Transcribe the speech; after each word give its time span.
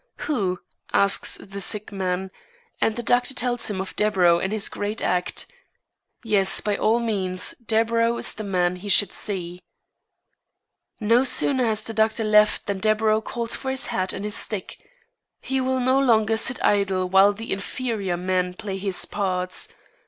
"Who?" 0.21 0.59
asks 0.91 1.37
the 1.37 1.61
sick 1.61 1.91
man, 1.91 2.31
and 2.81 2.95
the 2.95 3.03
doctor 3.03 3.35
tells 3.35 3.69
him 3.69 3.79
of 3.79 3.95
Deburau 3.95 4.39
and 4.39 4.51
his 4.51 4.67
great 4.67 4.99
art. 4.99 5.45
Yes, 6.23 6.59
by 6.59 6.75
all 6.75 6.99
means 6.99 7.53
Deburau 7.63 8.17
is 8.17 8.33
the 8.33 8.43
man 8.43 8.77
he 8.77 8.89
should 8.89 9.13
see. 9.13 9.61
No 10.99 11.23
sooner 11.23 11.65
has 11.65 11.83
the 11.83 11.93
doctor 11.93 12.23
left 12.23 12.65
than 12.65 12.79
Deburau 12.81 13.21
calls 13.23 13.55
for 13.55 13.69
his 13.69 13.85
hat 13.93 14.11
and 14.11 14.25
his 14.25 14.33
stick. 14.33 14.79
He 15.39 15.61
will 15.61 15.79
no 15.79 15.99
longer 15.99 16.35
sit 16.35 16.57
idle 16.65 17.07
while 17.07 17.29
inferior 17.39 18.17
men 18.17 18.55
play 18.55 18.77
his 18.79 19.05
parts. 19.05 19.71